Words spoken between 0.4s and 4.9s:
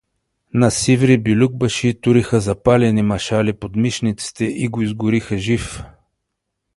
На Сиври билюкбаши туриха запалени машали под мишниците и го